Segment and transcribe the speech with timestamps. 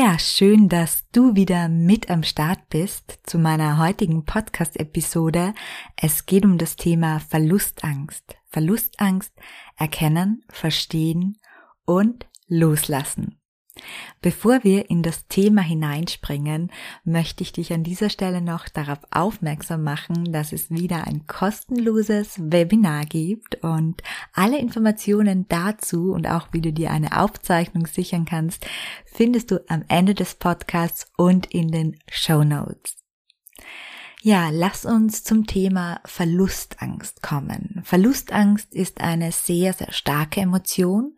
[0.00, 5.54] Ja, schön, dass du wieder mit am Start bist zu meiner heutigen Podcast-Episode.
[5.96, 8.36] Es geht um das Thema Verlustangst.
[8.46, 9.32] Verlustangst
[9.76, 11.38] erkennen, verstehen
[11.84, 13.37] und loslassen.
[14.20, 16.70] Bevor wir in das Thema hineinspringen,
[17.04, 22.38] möchte ich dich an dieser Stelle noch darauf aufmerksam machen, dass es wieder ein kostenloses
[22.38, 28.66] Webinar gibt und alle Informationen dazu und auch wie du dir eine Aufzeichnung sichern kannst,
[29.06, 32.96] findest du am Ende des Podcasts und in den Show Notes.
[34.22, 37.80] Ja, lass uns zum Thema Verlustangst kommen.
[37.84, 41.14] Verlustangst ist eine sehr, sehr starke Emotion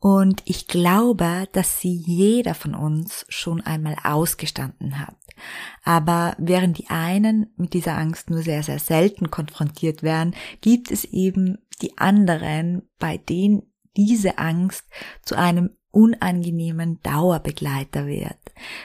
[0.00, 5.16] und ich glaube, dass sie jeder von uns schon einmal ausgestanden hat.
[5.84, 11.04] Aber während die einen mit dieser Angst nur sehr, sehr selten konfrontiert werden, gibt es
[11.04, 13.62] eben die anderen, bei denen
[13.96, 14.84] diese Angst
[15.22, 18.38] zu einem unangenehmen Dauerbegleiter wird.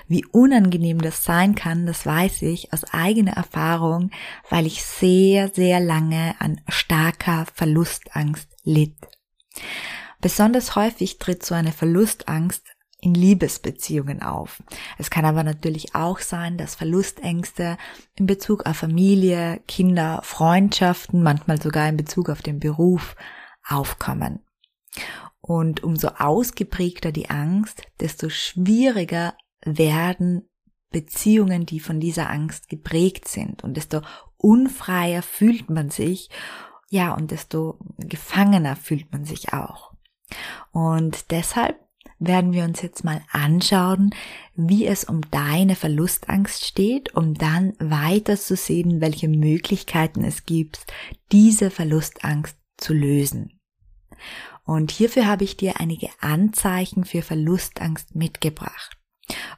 [0.08, 4.12] Wie unangenehm das sein kann, das weiß ich aus eigener Erfahrung,
[4.50, 8.96] weil ich sehr, sehr lange an starker Verlustangst litt.
[10.26, 12.66] Besonders häufig tritt so eine Verlustangst
[13.00, 14.64] in Liebesbeziehungen auf.
[14.98, 17.78] Es kann aber natürlich auch sein, dass Verlustängste
[18.16, 23.16] in Bezug auf Familie, Kinder, Freundschaften, manchmal sogar in Bezug auf den Beruf
[23.68, 24.40] aufkommen.
[25.42, 30.50] Und umso ausgeprägter die Angst, desto schwieriger werden
[30.90, 34.02] Beziehungen, die von dieser Angst geprägt sind und desto
[34.38, 36.32] unfreier fühlt man sich,
[36.90, 39.95] ja, und desto gefangener fühlt man sich auch.
[40.72, 41.80] Und deshalb
[42.20, 44.12] werden wir uns jetzt mal anschauen,
[44.56, 50.86] wie es um deine Verlustangst steht, um dann weiter zu sehen, welche Möglichkeiten es gibt,
[51.32, 53.60] diese Verlustangst zu lösen.
[54.64, 58.98] Und hierfür habe ich dir einige Anzeichen für Verlustangst mitgebracht.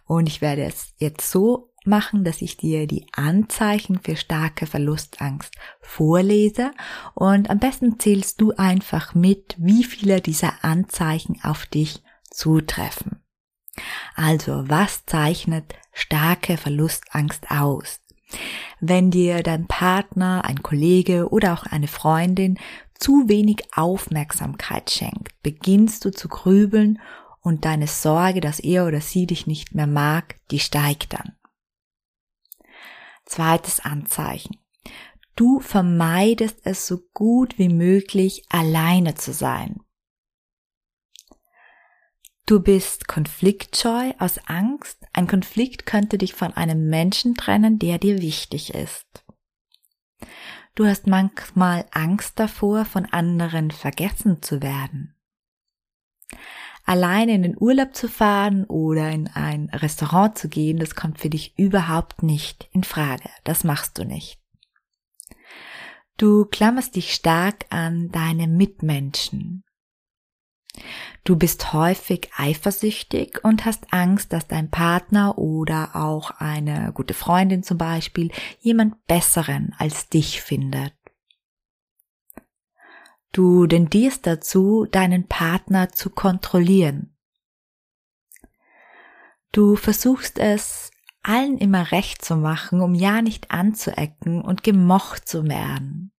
[0.06, 5.54] Und ich werde es jetzt so machen, dass ich dir die Anzeichen für starke Verlustangst
[5.82, 6.72] vorlese
[7.16, 13.22] und am besten zählst du einfach mit, wie viele dieser Anzeichen auf dich zutreffen.
[14.16, 18.02] Also, was zeichnet starke Verlustangst aus?
[18.80, 22.60] Wenn dir dein Partner, ein Kollege oder auch eine Freundin
[23.00, 27.00] zu wenig Aufmerksamkeit schenkt, beginnst du zu grübeln
[27.42, 31.37] und deine Sorge, dass er oder sie dich nicht mehr mag, die steigt dann.
[33.28, 34.58] Zweites Anzeichen.
[35.36, 39.82] Du vermeidest es so gut wie möglich, alleine zu sein.
[42.48, 45.06] Du bist konfliktscheu aus Angst.
[45.14, 49.06] Ein Konflikt könnte dich von einem Menschen trennen, der dir wichtig ist.
[50.74, 55.18] Du hast manchmal Angst davor, von anderen vergessen zu werden
[56.88, 61.30] alleine in den Urlaub zu fahren oder in ein Restaurant zu gehen, das kommt für
[61.30, 63.30] dich überhaupt nicht in Frage.
[63.44, 64.40] Das machst du nicht.
[66.18, 69.64] Du klammerst dich stark an deine Mitmenschen.
[71.24, 77.64] Du bist häufig eifersüchtig und hast Angst, dass dein Partner oder auch eine gute Freundin
[77.64, 80.97] zum Beispiel jemand Besseren als dich findet.
[83.38, 87.16] Du tendierst dazu, deinen Partner zu kontrollieren.
[89.52, 90.90] Du versuchst es
[91.22, 96.12] allen immer recht zu machen, um ja nicht anzuecken und gemocht zu werden.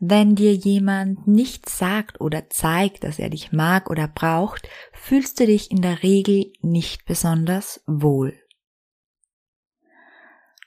[0.00, 5.44] Wenn dir jemand nicht sagt oder zeigt, dass er dich mag oder braucht, fühlst du
[5.44, 8.43] dich in der Regel nicht besonders wohl.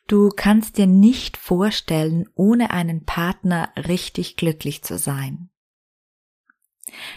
[0.08, 5.50] Du kannst dir nicht vorstellen, ohne einen Partner richtig glücklich zu sein.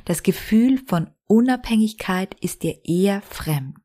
[0.04, 3.78] Das Gefühl von Unabhängigkeit ist dir eher fremd.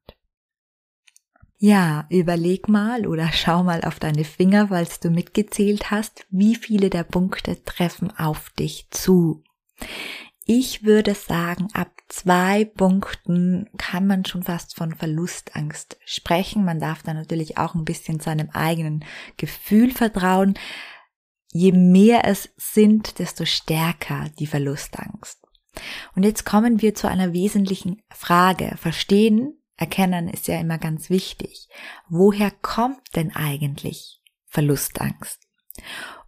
[1.57, 6.89] Ja, überleg mal oder schau mal auf deine Finger, falls du mitgezählt hast, wie viele
[6.89, 9.43] der Punkte treffen auf dich zu.
[10.45, 16.65] Ich würde sagen, ab zwei Punkten kann man schon fast von Verlustangst sprechen.
[16.65, 19.03] Man darf da natürlich auch ein bisschen seinem eigenen
[19.37, 20.55] Gefühl vertrauen.
[21.51, 25.39] Je mehr es sind, desto stärker die Verlustangst.
[26.15, 28.75] Und jetzt kommen wir zu einer wesentlichen Frage.
[28.77, 31.67] Verstehen erkennen ist ja immer ganz wichtig.
[32.07, 35.41] Woher kommt denn eigentlich Verlustangst?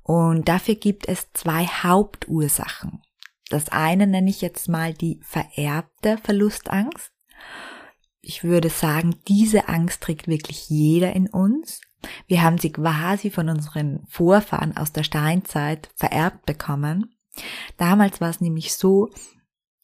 [0.04, 3.02] Und dafür gibt es zwei Hauptursachen.
[3.50, 7.12] Das eine nenne ich jetzt mal die vererbte Verlustangst.
[8.22, 11.82] Ich würde sagen, diese Angst trägt wirklich jeder in uns.
[12.28, 17.16] Wir haben sie quasi von unseren Vorfahren aus der Steinzeit vererbt bekommen.
[17.78, 19.10] Damals war es nämlich so,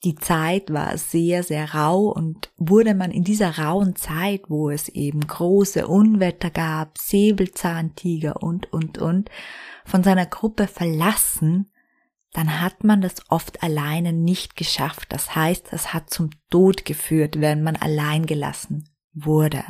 [0.04, 4.90] die Zeit war sehr, sehr rau und wurde man in dieser rauen Zeit, wo es
[4.90, 9.30] eben große Unwetter gab, Säbelzahntiger und, und, und,
[9.86, 11.72] von seiner Gruppe verlassen,
[12.34, 15.08] dann hat man das oft alleine nicht geschafft.
[15.10, 19.64] Das heißt, es hat zum Tod geführt, wenn man allein gelassen wurde.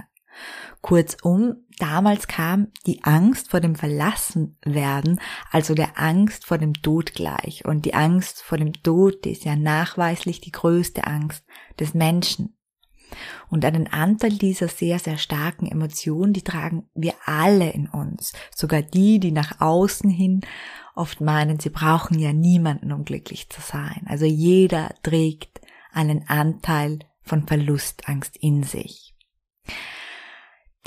[0.82, 5.20] Kurzum, damals kam die Angst vor dem Verlassenwerden,
[5.52, 7.66] also der Angst vor dem Tod gleich.
[7.66, 11.46] Und die Angst vor dem Tod ist ja nachweislich die größte Angst
[11.80, 12.58] des Menschen.
[13.50, 18.34] Und einen Anteil dieser sehr, sehr starken Emotionen, die tragen wir alle in uns.
[18.56, 20.42] Sogar die, die nach außen hin
[20.96, 24.06] oft meinen, sie brauchen ja niemanden, um glücklich zu sein.
[24.08, 25.62] Also jeder trägt
[25.92, 29.16] einen Anteil von Verlustangst in sich.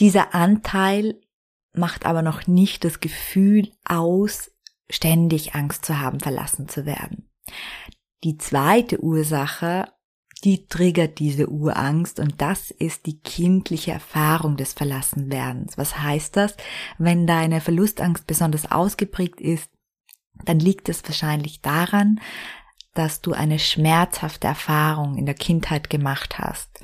[0.01, 1.21] Dieser Anteil
[1.73, 4.51] macht aber noch nicht das Gefühl aus,
[4.91, 7.31] ständig Angst zu haben, verlassen zu werden.
[8.25, 9.87] Die zweite Ursache
[10.45, 15.79] die triggert diese Urangst und das ist die kindliche Erfahrung des Verlassenwerdens.
[15.79, 16.57] Was heißt das?
[16.99, 19.71] Wenn deine Verlustangst besonders ausgeprägt ist,
[20.45, 22.21] dann liegt es wahrscheinlich daran,
[22.95, 26.81] dass du eine schmerzhafte Erfahrung in der Kindheit gemacht hast.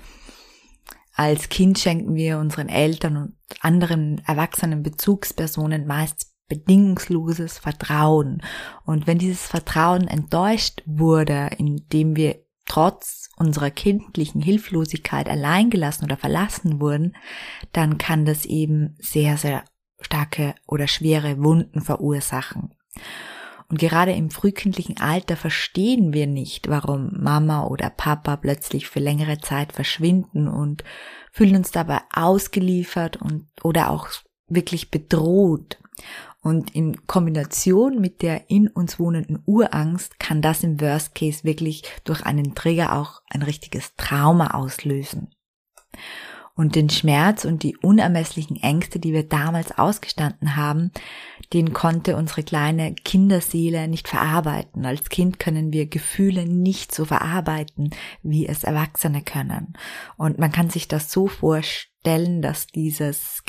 [1.14, 8.42] Als Kind schenken wir unseren Eltern und anderen erwachsenen Bezugspersonen meist bedingungsloses Vertrauen.
[8.84, 16.80] Und wenn dieses Vertrauen enttäuscht wurde, indem wir trotz unserer kindlichen Hilflosigkeit alleingelassen oder verlassen
[16.80, 17.16] wurden,
[17.72, 19.64] dann kann das eben sehr, sehr
[20.00, 22.74] starke oder schwere Wunden verursachen.
[23.72, 29.40] Und gerade im frühkindlichen Alter verstehen wir nicht, warum Mama oder Papa plötzlich für längere
[29.40, 30.84] Zeit verschwinden und
[31.32, 34.08] fühlen uns dabei ausgeliefert und oder auch
[34.46, 35.78] wirklich bedroht.
[36.42, 41.82] Und in Kombination mit der in uns wohnenden Urangst kann das im Worst Case wirklich
[42.04, 45.30] durch einen Trigger auch ein richtiges Trauma auslösen.
[46.54, 50.92] Und den Schmerz und die unermesslichen Ängste, die wir damals ausgestanden haben,
[51.54, 54.84] den konnte unsere kleine Kinderseele nicht verarbeiten.
[54.84, 57.90] Als Kind können wir Gefühle nicht so verarbeiten,
[58.22, 59.74] wie es Erwachsene können.
[60.18, 63.42] Und man kann sich das so vorstellen, dass dieses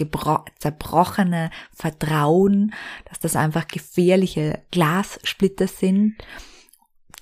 [0.59, 2.73] zerbrochene Vertrauen,
[3.09, 6.15] dass das einfach gefährliche Glassplitter sind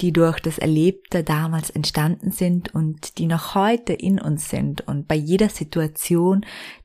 [0.01, 4.81] die durch das Erlebte damals entstanden sind und die noch heute in uns sind.
[4.88, 6.44] Und bei jeder Situation,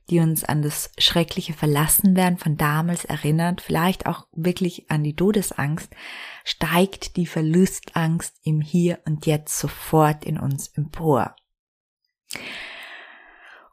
[0.09, 5.91] die uns an das schreckliche Verlassenwerden von damals erinnert, vielleicht auch wirklich an die Todesangst,
[6.43, 11.35] steigt die Verlustangst im Hier und Jetzt sofort in uns empor.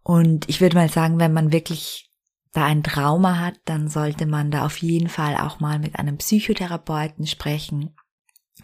[0.02, 2.10] Und ich würde mal sagen, wenn man wirklich
[2.52, 6.16] da ein Trauma hat, dann sollte man da auf jeden Fall auch mal mit einem
[6.16, 7.94] Psychotherapeuten sprechen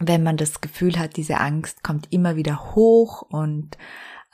[0.07, 3.77] wenn man das Gefühl hat, diese Angst kommt immer wieder hoch und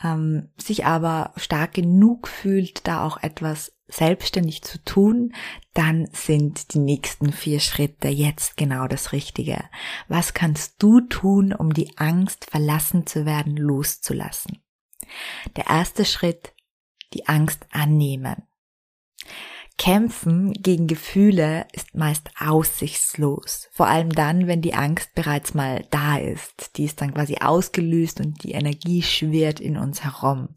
[0.03, 5.33] ähm, sich aber stark genug fühlt, da auch etwas selbstständig zu tun,
[5.73, 9.63] dann sind die nächsten vier Schritte jetzt genau das Richtige.
[10.07, 14.59] Was kannst du tun, um die Angst, verlassen zu werden, loszulassen?
[15.55, 16.53] Der erste Schritt,
[17.13, 18.43] die Angst annehmen.
[19.77, 23.69] Kämpfen gegen Gefühle ist meist aussichtslos.
[23.71, 26.77] Vor allem dann, wenn die Angst bereits mal da ist.
[26.77, 30.49] Die ist dann quasi ausgelöst und die Energie schwirrt in uns herum.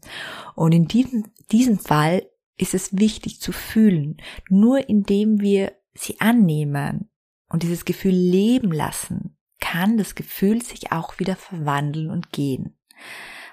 [0.55, 2.23] Und in diesem, diesem Fall
[2.57, 4.17] ist es wichtig zu fühlen.
[4.49, 7.09] Nur indem wir sie annehmen
[7.47, 12.75] und dieses Gefühl leben lassen, kann das Gefühl sich auch wieder verwandeln und gehen.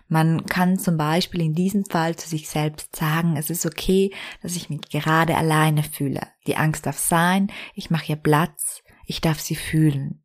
[0.08, 4.12] Man kann zum Beispiel in diesem Fall zu sich selbst sagen, es ist okay,
[4.42, 6.22] dass ich mich gerade alleine fühle.
[6.46, 10.24] Die Angst darf sein, ich mache ihr Platz, ich darf sie fühlen.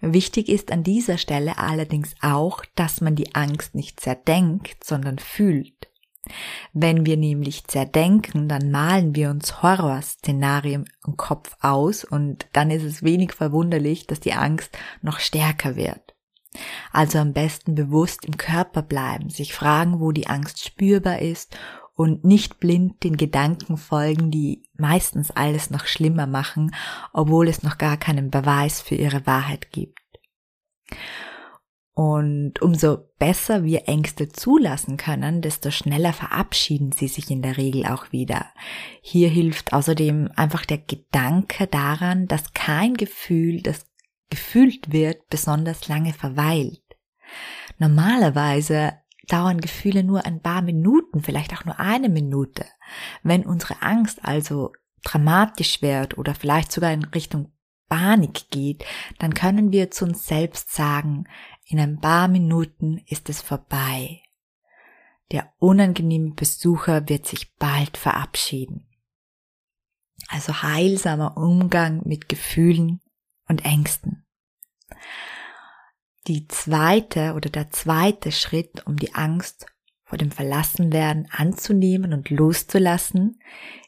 [0.00, 5.88] Wichtig ist an dieser Stelle allerdings auch, dass man die Angst nicht zerdenkt, sondern fühlt.
[6.72, 12.84] Wenn wir nämlich zerdenken, dann malen wir uns Horrorszenarien im Kopf aus und dann ist
[12.84, 16.11] es wenig verwunderlich, dass die Angst noch stärker wird.
[16.92, 21.56] Also am besten bewusst im Körper bleiben, sich fragen, wo die Angst spürbar ist
[21.94, 26.74] und nicht blind den Gedanken folgen, die meistens alles noch schlimmer machen,
[27.12, 29.98] obwohl es noch gar keinen Beweis für ihre Wahrheit gibt.
[31.94, 37.84] Und umso besser wir Ängste zulassen können, desto schneller verabschieden sie sich in der Regel
[37.84, 38.46] auch wieder.
[39.02, 43.84] Hier hilft außerdem einfach der Gedanke daran, dass kein Gefühl, das
[44.32, 46.82] gefühlt wird, besonders lange verweilt.
[47.78, 48.94] Normalerweise
[49.28, 52.64] dauern Gefühle nur ein paar Minuten, vielleicht auch nur eine Minute.
[53.22, 54.72] Wenn unsere Angst also
[55.04, 57.52] dramatisch wird oder vielleicht sogar in Richtung
[57.90, 58.86] Panik geht,
[59.18, 61.24] dann können wir zu uns selbst sagen,
[61.66, 64.22] in ein paar Minuten ist es vorbei.
[65.30, 68.88] Der unangenehme Besucher wird sich bald verabschieden.
[70.28, 73.02] Also heilsamer Umgang mit Gefühlen
[73.48, 74.21] und Ängsten.
[76.26, 79.66] Die zweite oder der zweite Schritt, um die Angst
[80.04, 83.40] vor dem Verlassenwerden anzunehmen und loszulassen,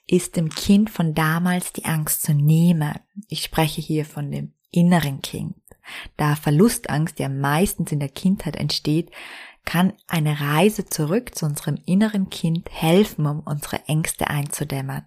[0.06, 2.94] ist dem Kind von damals die Angst zu nehmen.
[3.28, 5.56] Ich spreche hier von dem inneren Kind.
[6.16, 9.11] Da Verlustangst ja meistens in der Kindheit entsteht,
[9.64, 15.06] kann eine Reise zurück zu unserem inneren Kind helfen, um unsere Ängste einzudämmern.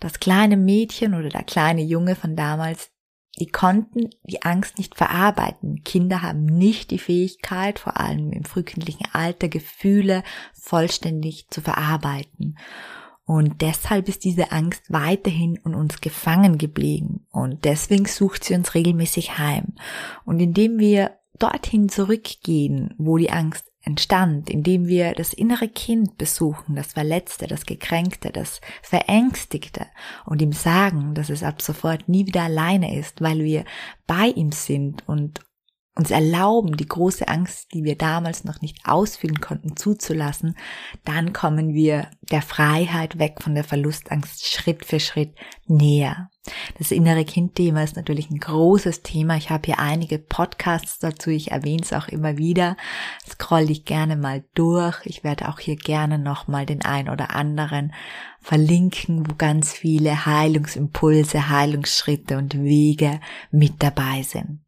[0.00, 2.90] Das kleine Mädchen oder der kleine Junge von damals,
[3.38, 5.82] die konnten die Angst nicht verarbeiten.
[5.84, 10.22] Kinder haben nicht die Fähigkeit, vor allem im frühkindlichen Alter, Gefühle
[10.52, 12.56] vollständig zu verarbeiten.
[13.26, 17.26] Und deshalb ist diese Angst weiterhin in uns gefangen geblieben.
[17.30, 19.74] Und deswegen sucht sie uns regelmäßig heim.
[20.24, 26.74] Und indem wir dorthin zurückgehen, wo die Angst entstand, indem wir das innere Kind besuchen,
[26.74, 29.86] das Verletzte, das Gekränkte, das Verängstigte
[30.24, 33.64] und ihm sagen, dass es ab sofort nie wieder alleine ist, weil wir
[34.06, 35.40] bei ihm sind und
[35.96, 40.56] uns erlauben, die große Angst, die wir damals noch nicht ausfüllen konnten, zuzulassen,
[41.04, 45.34] dann kommen wir der Freiheit weg von der Verlustangst Schritt für Schritt
[45.66, 46.30] näher.
[46.78, 49.36] Das innere Kind-Thema ist natürlich ein großes Thema.
[49.36, 51.30] Ich habe hier einige Podcasts dazu.
[51.30, 52.76] Ich erwähne es auch immer wieder.
[53.26, 55.00] Scroll dich gerne mal durch.
[55.04, 57.94] Ich werde auch hier gerne nochmal den ein oder anderen
[58.40, 63.20] verlinken, wo ganz viele Heilungsimpulse, Heilungsschritte und Wege
[63.50, 64.60] mit dabei sind.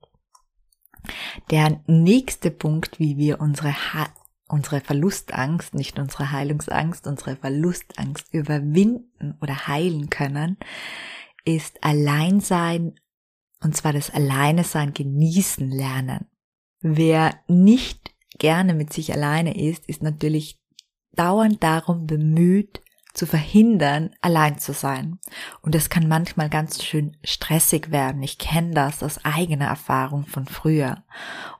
[1.51, 3.75] Der nächste Punkt, wie wir unsere,
[4.49, 10.57] unsere Verlustangst, nicht unsere Heilungsangst, unsere Verlustangst überwinden oder heilen können,
[11.47, 12.99] ist Alleinsein,
[13.63, 16.27] und zwar das Alleinesein genießen lernen.
[16.81, 20.61] Wer nicht gerne mit sich alleine ist, ist natürlich
[21.13, 22.83] dauernd darum bemüht,
[23.15, 25.19] zu verhindern, allein zu sein.
[25.63, 28.23] Und das kann manchmal ganz schön stressig werden.
[28.23, 31.03] Ich kenne das aus eigener Erfahrung von früher.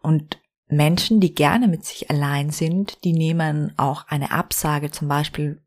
[0.03, 0.39] Und
[0.69, 5.63] Menschen, die gerne mit sich allein sind, die nehmen auch eine Absage zum Beispiel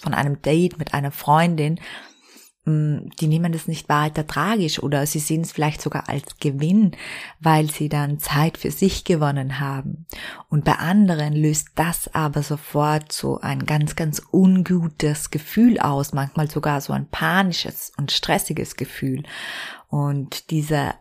[0.00, 1.80] von einem Date mit einer Freundin
[2.66, 6.92] die nehmen das nicht weiter tragisch oder sie sehen es vielleicht sogar als Gewinn,
[7.40, 10.06] weil sie dann Zeit für sich gewonnen haben.
[10.48, 16.50] Und bei anderen löst das aber sofort so ein ganz, ganz ungutes Gefühl aus, manchmal
[16.50, 19.24] sogar so ein panisches und stressiges Gefühl.
[19.88, 20.94] Und dieser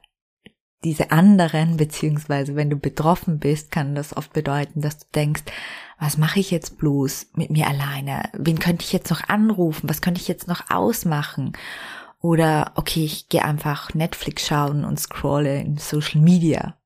[0.84, 5.44] diese anderen, beziehungsweise wenn du betroffen bist, kann das oft bedeuten, dass du denkst,
[6.00, 8.24] was mache ich jetzt bloß mit mir alleine?
[8.34, 9.90] Wen könnte ich jetzt noch anrufen?
[9.90, 11.54] Was könnte ich jetzt noch ausmachen?
[12.20, 16.78] Oder okay, ich gehe einfach Netflix schauen und scrolle in Social Media,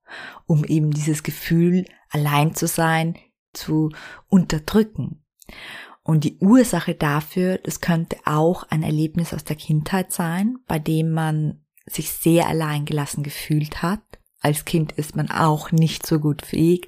[0.45, 3.15] um eben dieses Gefühl, allein zu sein,
[3.53, 3.91] zu
[4.29, 5.23] unterdrücken.
[6.03, 11.11] Und die Ursache dafür, das könnte auch ein Erlebnis aus der Kindheit sein, bei dem
[11.11, 14.01] man sich sehr alleingelassen gefühlt hat.
[14.41, 16.87] Als Kind ist man auch nicht so gut fähig,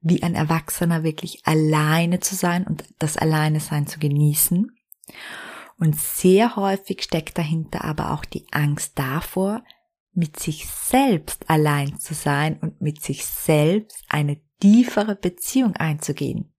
[0.00, 4.70] wie ein Erwachsener wirklich alleine zu sein und das Alleine sein zu genießen.
[5.78, 9.62] Und sehr häufig steckt dahinter aber auch die Angst davor,
[10.12, 16.52] mit sich selbst allein zu sein und mit sich selbst eine tiefere Beziehung einzugehen.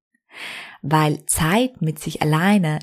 [0.82, 2.80] Weil Zeit mit sich alleine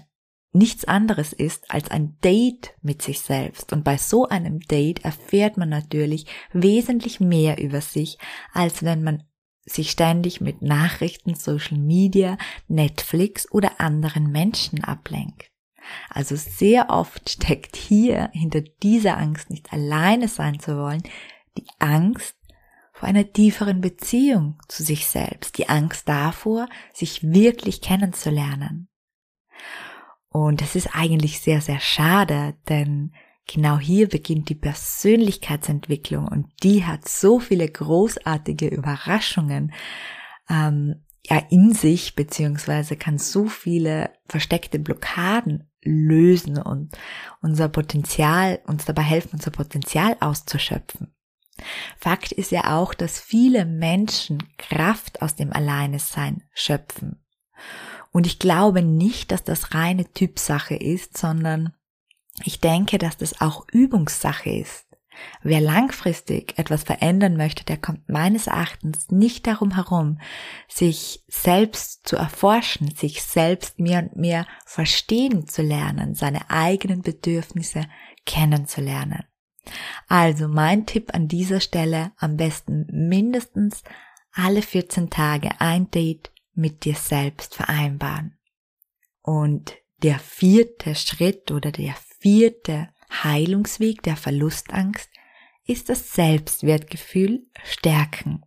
[0.57, 3.73] nichts anderes ist als ein Date mit sich selbst.
[3.73, 8.19] Und bei so einem Date erfährt man natürlich wesentlich mehr über sich,
[8.53, 9.23] als wenn man
[9.65, 15.51] sich ständig mit Nachrichten, Social Media, Netflix oder anderen Menschen ablenkt.
[16.09, 21.03] Also sehr oft steckt hier hinter dieser Angst, nicht alleine sein zu wollen,
[21.59, 22.37] die Angst
[22.93, 28.89] vor einer tieferen Beziehung zu sich selbst, die Angst davor, sich wirklich kennenzulernen.
[30.31, 33.13] Und es ist eigentlich sehr, sehr schade, denn
[33.47, 39.73] genau hier beginnt die Persönlichkeitsentwicklung und die hat so viele großartige Überraschungen
[40.51, 46.97] ähm, ja in sich, beziehungsweise kann so viele versteckte Blockaden lösen und
[47.41, 51.15] unser Potenzial, uns dabei helfen, unser Potenzial auszuschöpfen.
[51.97, 57.25] Fakt ist ja auch, dass viele Menschen Kraft aus dem Alleinesein schöpfen.
[58.17, 61.75] Und ich glaube nicht, dass das reine Typsache ist, sondern
[62.45, 64.87] ich denke, dass das auch Übungssache ist.
[65.43, 70.19] Wer langfristig etwas verändern möchte, der kommt meines Erachtens nicht darum herum,
[70.67, 77.83] sich selbst zu erforschen, sich selbst mehr und mehr verstehen zu lernen, seine eigenen Bedürfnisse
[78.25, 79.25] kennenzulernen.
[80.09, 83.83] Also mein Tipp an dieser Stelle, am besten mindestens
[84.33, 88.39] alle 14 Tage ein Date mit dir selbst vereinbaren.
[89.23, 95.11] Und der vierte Schritt oder der vierte Heilungsweg der Verlustangst
[95.65, 98.43] ist das Selbstwertgefühl stärken.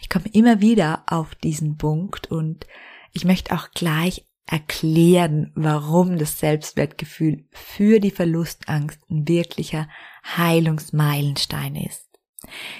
[0.00, 2.66] Ich komme immer wieder auf diesen Punkt und
[3.12, 9.88] ich möchte auch gleich erklären, warum das Selbstwertgefühl für die Verlustangst ein wirklicher
[10.24, 12.07] Heilungsmeilenstein ist.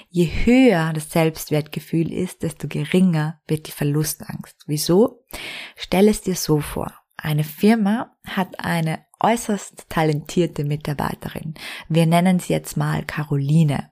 [0.09, 4.63] Je höher das Selbstwertgefühl ist, desto geringer wird die Verlustangst.
[4.67, 5.25] Wieso?
[5.75, 6.93] Stell es dir so vor.
[7.17, 11.53] Eine Firma hat eine äußerst talentierte Mitarbeiterin.
[11.89, 13.89] Wir nennen sie jetzt mal Caroline.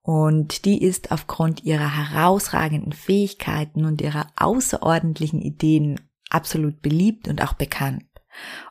[0.00, 7.52] Und die ist aufgrund ihrer herausragenden Fähigkeiten und ihrer außerordentlichen Ideen absolut beliebt und auch
[7.52, 8.04] bekannt.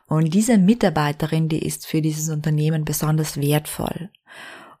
[0.06, 4.10] Und diese Mitarbeiterin, die ist für dieses Unternehmen besonders wertvoll.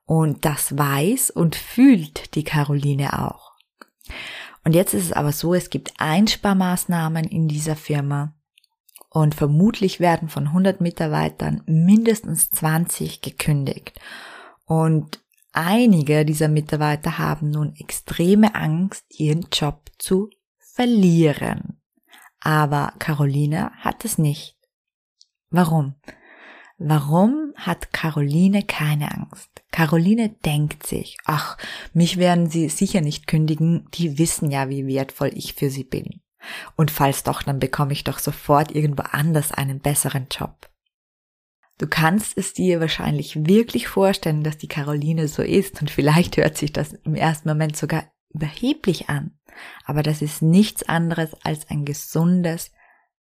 [0.08, 3.52] Und das weiß und fühlt die Caroline auch.
[4.64, 8.34] Und jetzt ist es aber so, es gibt Einsparmaßnahmen in dieser Firma
[9.10, 14.00] und vermutlich werden von 100 Mitarbeitern mindestens 20 gekündigt.
[14.64, 15.20] Und
[15.52, 21.82] einige dieser Mitarbeiter haben nun extreme Angst, ihren Job zu verlieren.
[22.40, 24.56] Aber Caroline hat es nicht.
[25.50, 25.96] Warum?
[26.78, 29.57] Warum hat Caroline keine Angst?
[29.78, 31.56] Caroline denkt sich, ach,
[31.92, 36.20] mich werden sie sicher nicht kündigen, die wissen ja, wie wertvoll ich für sie bin.
[36.74, 40.68] Und falls doch, dann bekomme ich doch sofort irgendwo anders einen besseren Job.
[41.78, 46.58] Du kannst es dir wahrscheinlich wirklich vorstellen, dass die Caroline so ist und vielleicht hört
[46.58, 49.38] sich das im ersten Moment sogar überheblich an.
[49.84, 52.72] Aber das ist nichts anderes als ein gesundes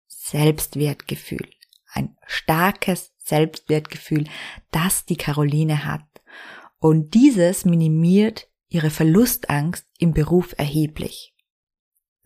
[0.07, 1.51] Selbstwertgefühl.
[1.93, 4.25] Ein starkes Selbstwertgefühl,
[4.71, 6.01] das die Caroline hat.
[6.79, 11.33] Und dieses minimiert ihre Verlustangst im Beruf erheblich.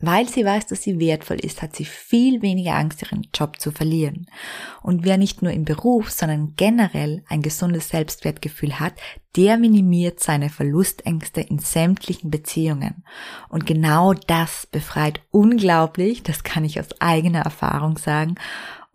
[0.02, 3.70] Weil sie weiß, dass sie wertvoll ist, hat sie viel weniger Angst, ihren Job zu
[3.70, 4.26] verlieren.
[4.82, 8.94] Und wer nicht nur im Beruf, sondern generell ein gesundes Selbstwertgefühl hat,
[9.36, 13.04] der minimiert seine Verlustängste in sämtlichen Beziehungen.
[13.50, 18.36] Und genau das befreit unglaublich, das kann ich aus eigener Erfahrung sagen.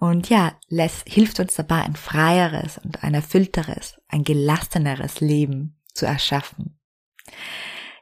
[0.05, 6.05] Und ja, lässt, hilft uns dabei, ein freieres und ein erfüllteres, ein gelasseneres Leben zu
[6.05, 6.79] erschaffen.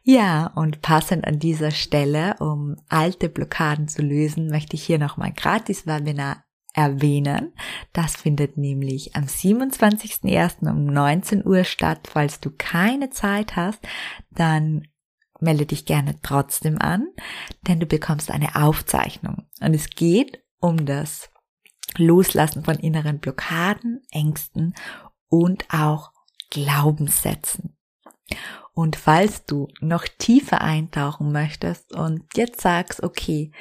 [0.04, 5.32] Ja, und passend an dieser Stelle, um alte Blockaden zu lösen, möchte ich hier nochmal
[5.32, 7.54] gratis Webinar erwähnen.
[7.94, 10.70] Das findet nämlich am 27.01.
[10.70, 12.10] um 19 Uhr statt.
[12.12, 13.80] Falls du keine Zeit hast,
[14.30, 14.90] dann
[15.40, 17.08] melde dich gerne trotzdem an,
[17.66, 19.48] denn du bekommst eine Aufzeichnung.
[19.62, 21.30] Und es geht um das
[21.98, 24.74] Loslassen von inneren Blockaden, Ängsten
[25.30, 26.12] und auch
[26.50, 27.76] Glaubenssätzen.
[28.74, 33.52] Und falls du noch tiefer eintauchen möchtest und jetzt sagst, okay,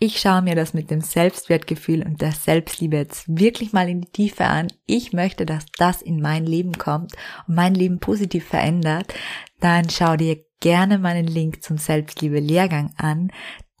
[0.00, 4.12] ich schaue mir das mit dem Selbstwertgefühl und der Selbstliebe jetzt wirklich mal in die
[4.12, 4.68] Tiefe an.
[4.86, 7.14] Ich möchte, dass das in mein Leben kommt
[7.48, 9.12] und mein Leben positiv verändert.
[9.58, 13.32] Dann schau dir gerne meinen Link zum Selbstliebe-Lehrgang an,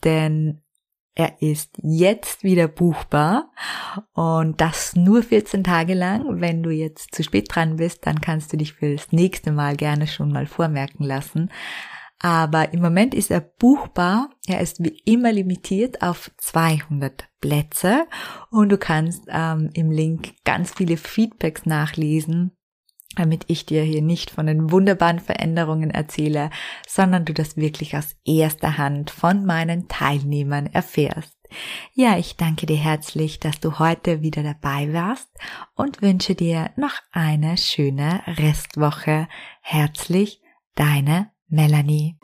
[0.02, 0.62] denn
[1.18, 3.50] er ist jetzt wieder buchbar
[4.14, 6.40] und das nur 14 Tage lang.
[6.40, 9.76] Wenn du jetzt zu spät dran bist, dann kannst du dich für das nächste Mal
[9.76, 11.50] gerne schon mal vormerken lassen.
[12.20, 14.30] Aber im Moment ist er buchbar.
[14.46, 18.06] Er ist wie immer limitiert auf 200 Plätze
[18.50, 22.57] und du kannst ähm, im Link ganz viele Feedbacks nachlesen
[23.18, 26.50] damit ich dir hier nicht von den wunderbaren Veränderungen erzähle,
[26.86, 31.36] sondern du das wirklich aus erster Hand von meinen Teilnehmern erfährst.
[31.94, 35.28] Ja, ich danke dir herzlich, dass du heute wieder dabei warst
[35.74, 39.28] und wünsche dir noch eine schöne Restwoche.
[39.62, 40.40] Herzlich,
[40.74, 42.16] deine Melanie.